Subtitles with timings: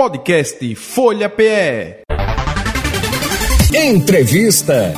[0.00, 2.02] Podcast Folha PE.
[3.74, 4.94] Entrevista.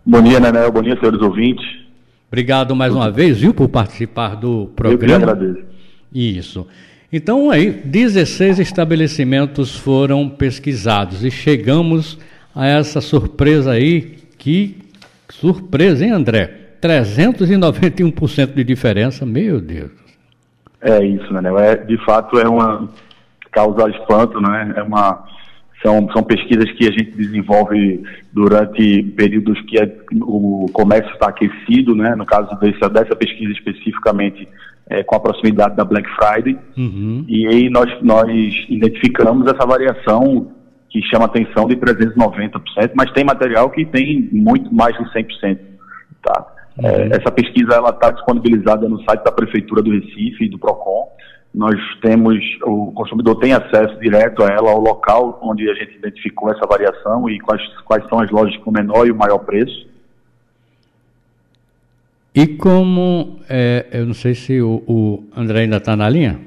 [0.04, 1.64] Bom dia, Nenel, bom dia, senhores ouvintes.
[2.28, 5.14] Obrigado mais uma vez, viu, por participar do programa.
[5.14, 5.66] Eu que agradeço.
[6.14, 6.66] Isso.
[7.10, 12.18] Então, aí, 16 estabelecimentos foram pesquisados e chegamos
[12.54, 14.18] a essa surpresa aí.
[14.37, 14.76] Que
[15.30, 16.59] surpresa, hein, André?
[16.80, 19.90] 391% de diferença, meu Deus.
[20.80, 21.42] É isso, né?
[21.59, 22.88] É, de fato é uma
[23.52, 24.74] causa espanto, né?
[24.76, 25.24] É uma
[25.82, 31.95] são, são pesquisas que a gente desenvolve durante períodos que é, o comércio está aquecido,
[31.95, 32.14] né?
[32.14, 34.46] No caso dessa, dessa pesquisa especificamente
[34.88, 36.59] é, com a proximidade da Black Friday.
[36.76, 37.24] Uhum.
[37.28, 38.28] E aí nós, nós
[38.68, 40.52] identificamos essa variação
[40.90, 45.59] que chama atenção de 390%, mas tem material que tem muito mais de 100%.
[46.22, 46.46] Tá?
[46.82, 47.09] É, uhum.
[47.12, 51.09] essa pesquisa ela está disponibilizada no site da Prefeitura do Recife e do PROCON.
[51.52, 56.50] Nós temos, o consumidor tem acesso direto a ela, ao local onde a gente identificou
[56.50, 59.88] essa variação e quais, quais são as lojas com o menor e o maior preço.
[62.32, 66.38] E como, é, eu não sei se o, o André ainda está na linha?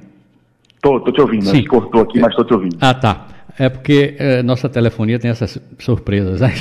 [0.75, 1.65] Estou, estou te ouvindo, Sim.
[1.65, 2.77] cortou aqui, mas estou te ouvindo.
[2.79, 3.27] Ah, tá.
[3.57, 6.41] É porque é, nossa telefonia tem essas surpresas.
[6.41, 6.51] Né?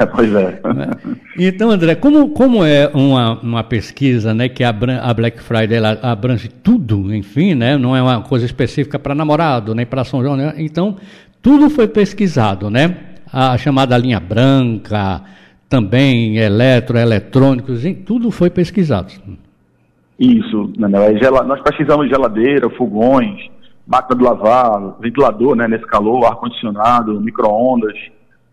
[0.00, 0.60] É, pois é.
[1.36, 4.70] Então, André, como, como é uma, uma pesquisa né, que a,
[5.02, 9.84] a Black Friday abrange tudo, enfim, né, não é uma coisa específica para namorado, nem
[9.84, 10.54] para São João, né?
[10.56, 10.96] então
[11.42, 12.96] tudo foi pesquisado, né?
[13.30, 15.20] A chamada linha branca,
[15.68, 19.12] também eletro, eletrônicos, tudo foi pesquisado.
[20.18, 23.50] Isso, nós pesquisamos geladeira, fogões,
[23.86, 27.96] máquina de lavar, ventilador, né, nesse calor, ar-condicionado, micro-ondas,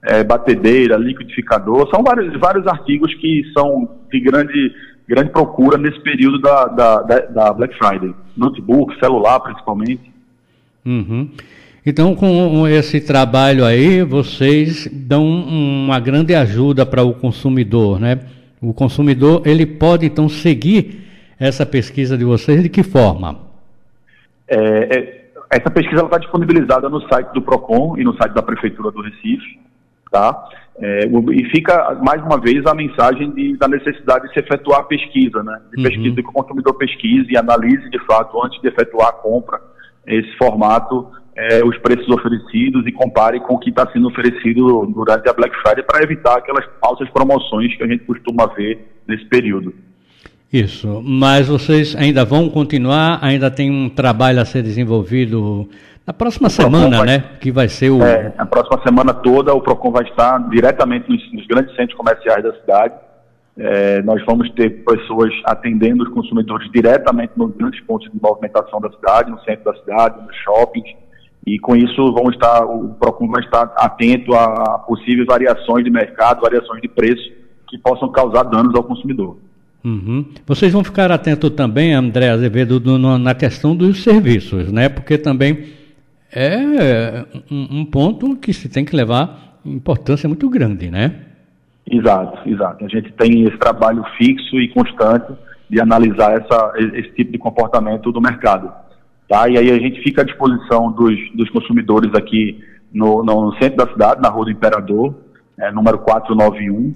[0.04, 4.74] é, batedeira, liquidificador, são vários, vários artigos que são de grande,
[5.08, 8.14] grande procura nesse período da, da, da, da Black Friday.
[8.36, 10.12] Notebook, celular principalmente.
[10.86, 11.30] Uhum.
[11.86, 18.20] Então, com esse trabalho aí, vocês dão uma grande ajuda para o consumidor, né?
[18.62, 21.02] O consumidor, ele pode, então, seguir
[21.40, 23.40] essa pesquisa de vocês de que forma?
[24.48, 25.21] É, é
[25.52, 29.60] essa pesquisa está disponibilizada no site do PROCON e no site da Prefeitura do Recife,
[30.10, 30.48] tá?
[30.80, 34.84] É, e fica, mais uma vez, a mensagem de, da necessidade de se efetuar a
[34.84, 35.62] pesquisa, né?
[35.72, 35.90] De uhum.
[35.90, 39.60] pesquisa, que o consumidor pesquise e analise, de fato, antes de efetuar a compra,
[40.08, 45.30] esse formato, é, os preços oferecidos e compare com o que está sendo oferecido durante
[45.30, 49.74] a Black Friday para evitar aquelas falsas promoções que a gente costuma ver nesse período.
[50.52, 55.70] Isso, mas vocês ainda vão continuar, ainda tem um trabalho a ser desenvolvido
[56.06, 57.24] na próxima semana, vai, né?
[57.40, 58.02] Que vai ser o.
[58.04, 62.44] É, na próxima semana toda o PROCON vai estar diretamente nos, nos grandes centros comerciais
[62.44, 62.96] da cidade.
[63.58, 68.90] É, nós vamos ter pessoas atendendo os consumidores diretamente nos grandes pontos de movimentação da
[68.92, 70.90] cidade, no centro da cidade, nos shoppings.
[71.48, 76.42] E com isso vamos estar, o PROCON vai estar atento a possíveis variações de mercado,
[76.42, 77.32] variações de preço
[77.70, 79.38] que possam causar danos ao consumidor.
[79.84, 80.26] Uhum.
[80.46, 84.90] Vocês vão ficar atentos também, André Azevedo, do, no, na questão dos serviços, né?
[84.90, 85.70] Porque também
[86.32, 91.16] é um, um, ponto que se tem que levar importância muito grande, né?
[91.90, 92.86] Exato, exato.
[92.86, 95.34] A gente tem esse trabalho fixo e constante
[95.70, 98.72] de analisar essa, esse tipo de comportamento do mercado.
[99.28, 99.50] Tá?
[99.50, 102.62] E aí a gente fica à disposição dos, dos consumidores aqui
[102.94, 105.16] no, no centro da cidade, na Rua do Imperador,
[105.58, 106.94] é, número 491,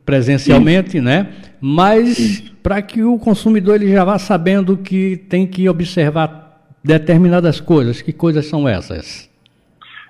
[0.05, 1.01] presencialmente, Sim.
[1.01, 1.27] né?
[1.59, 8.03] Mas para que o consumidor ele já vá sabendo que tem que observar determinadas coisas.
[8.03, 9.27] Que coisas são essas?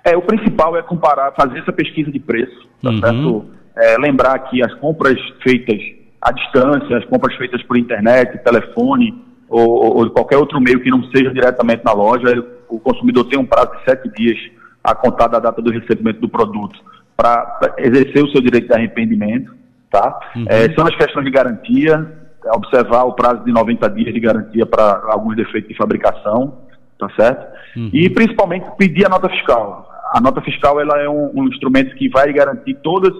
[0.04, 3.00] É, o principal é comparar, fazer essa pesquisa de preço, tá uhum.
[3.00, 3.44] certo?
[3.74, 5.80] É, lembrar que as compras feitas
[6.20, 11.04] à distância, as compras feitas por internet, telefone, ou, ou qualquer outro meio que não
[11.10, 14.38] seja diretamente na loja, o consumidor tem um prazo de sete dias
[14.82, 16.78] a contar da data do recebimento do produto
[17.16, 19.54] para exercer o seu direito de arrependimento,
[19.90, 20.18] tá?
[20.36, 20.44] Uhum.
[20.48, 22.06] É, são as questões de garantia,
[22.44, 26.58] é, observar o prazo de 90 dias de garantia para alguns defeitos de fabricação,
[26.98, 27.46] tá certo?
[27.76, 27.90] Uhum.
[27.92, 29.90] E principalmente pedir a nota fiscal.
[30.12, 33.12] A nota fiscal ela é um, um instrumento que vai garantir todas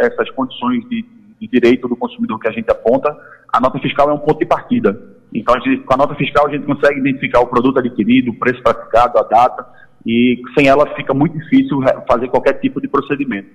[0.00, 1.04] essas condições de,
[1.40, 3.16] de direito do consumidor que a gente aponta.
[3.52, 4.98] A nota fiscal é um ponto de partida.
[5.32, 8.34] Então, a gente, com a nota fiscal, a gente consegue identificar o produto adquirido, o
[8.34, 9.66] preço praticado, a data,
[10.06, 13.48] e sem ela fica muito difícil fazer qualquer tipo de procedimento.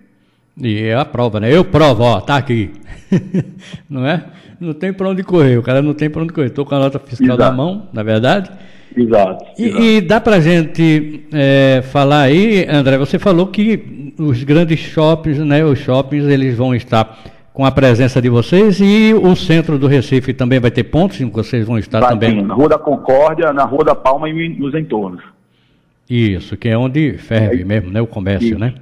[0.57, 1.55] E é a prova, né?
[1.55, 2.71] Eu provo, ó, tá aqui.
[3.89, 4.23] não é?
[4.59, 6.47] Não tem para onde correr, o cara não tem para onde correr.
[6.47, 7.41] Estou com a nota fiscal exato.
[7.41, 8.51] na mão, na verdade.
[8.95, 9.45] Exato.
[9.57, 9.83] E, exato.
[9.83, 15.63] e dá para gente é, falar aí, André, você falou que os grandes shoppings, né,
[15.63, 17.17] os shoppings, eles vão estar
[17.53, 21.29] com a presença de vocês e o centro do Recife também vai ter pontos em
[21.29, 22.39] que vocês vão estar vai também?
[22.39, 25.21] Sim, na Rua da Concórdia, na Rua da Palma e nos entornos.
[26.09, 28.59] Isso, que é onde ferve é, mesmo, né, o comércio, isso.
[28.59, 28.73] né?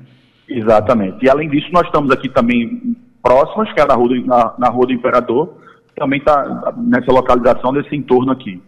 [0.48, 1.24] Exatamente.
[1.24, 4.69] E além disso, nós estamos aqui também próximos, que é na Rua do, na, na
[4.69, 5.54] Rua do Imperador,
[5.95, 8.62] também está nessa localização desse entorno aqui.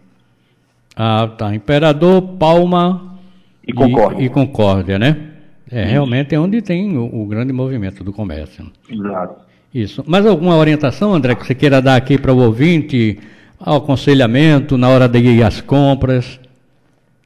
[0.94, 1.54] Ah, tá.
[1.54, 3.18] Imperador, Palma
[3.66, 4.22] e Concórdia.
[4.22, 5.30] E, e Concórdia, né?
[5.70, 8.70] É, realmente é onde tem o, o grande movimento do comércio.
[8.90, 9.51] Exato.
[9.74, 10.04] Isso.
[10.06, 13.18] Mais alguma orientação, André, que você queira dar aqui para o ouvinte,
[13.58, 16.38] ao aconselhamento na hora de ir às compras?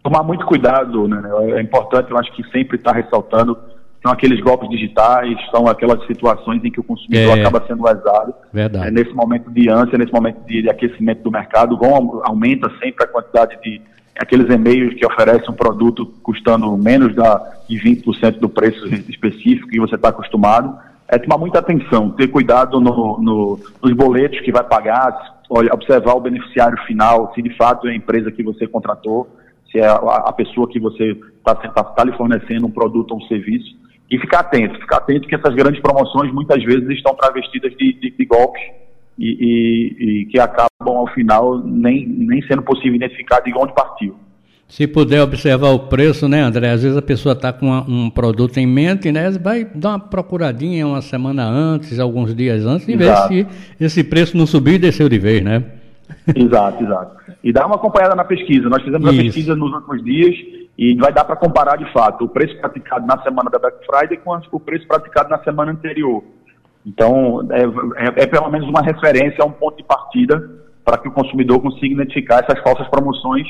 [0.02, 1.20] Tomar muito cuidado, né?
[1.56, 3.58] É importante, eu acho que sempre está ressaltando,
[4.00, 8.32] são aqueles golpes digitais, são aquelas situações em que o consumidor é, acaba sendo lesado.
[8.52, 8.87] Verdade.
[8.87, 13.04] É, nesse momento de ânsia, nesse momento de, de aquecimento do mercado, vão, aumenta sempre
[13.04, 13.81] a quantidade de
[14.16, 19.81] aqueles e-mails que oferecem um produto custando menos da, de 20% do preço específico que
[19.81, 20.78] você está acostumado
[21.08, 26.20] é tomar muita atenção, ter cuidado no, no, nos boletos que vai pagar, observar o
[26.20, 29.29] beneficiário final, se de fato é a empresa que você contratou,
[29.70, 33.19] se é a, a pessoa que você está tá, tá lhe fornecendo um produto ou
[33.19, 33.76] um serviço,
[34.11, 38.11] e ficar atento, ficar atento que essas grandes promoções muitas vezes estão travestidas de, de,
[38.11, 38.62] de golpes
[39.19, 44.17] e, e, e, que acabam ao final nem, nem sendo possível identificar de onde partiu.
[44.68, 46.70] Se puder observar o preço, né, André?
[46.70, 49.30] Às vezes a pessoa está com uma, um produto em mente, né?
[49.30, 53.46] Vai dar uma procuradinha uma semana antes, alguns dias antes, e ver se
[53.80, 55.64] esse preço não subiu e desceu de vez, né?
[56.34, 57.16] Exato, exato.
[57.42, 58.68] E dá uma acompanhada na pesquisa.
[58.68, 59.20] Nós fizemos Isso.
[59.20, 60.34] a pesquisa nos últimos dias
[60.76, 64.19] e vai dar para comparar de fato o preço praticado na semana da Black Friday
[64.19, 66.24] com o preço praticado na semana anterior.
[66.84, 67.62] Então, é,
[68.04, 70.50] é, é pelo menos uma referência, um ponto de partida
[70.84, 73.46] para que o consumidor consiga identificar essas falsas promoções